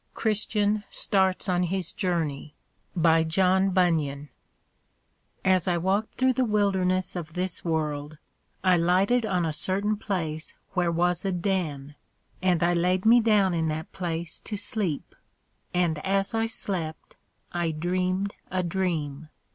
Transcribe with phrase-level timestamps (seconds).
[0.15, 2.55] _CHRISTIAN STARTS ON HIS JOURNEY
[2.95, 4.29] By John Bunyan
[5.45, 8.17] As I walk'd through the wilderness of this world,
[8.63, 11.93] I lighted on a certain place where was a Den,
[12.41, 15.13] and I laid me down in that place to sleep;
[15.71, 17.15] and as I slept,
[17.51, 19.29] I dreamed a Dream.